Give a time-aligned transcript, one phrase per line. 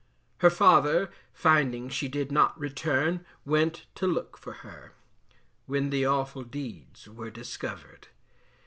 [0.39, 4.93] Her father finding she did not return, went to look for her;
[5.67, 8.07] when the awful deeds were discovered.